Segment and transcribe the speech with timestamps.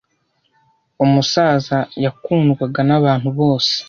[1.05, 3.73] Umusaza yakundwaga nabantu bose.